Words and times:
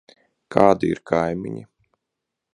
Kādi 0.55 0.89
ir 0.95 1.03
kaimiņi? 1.11 1.63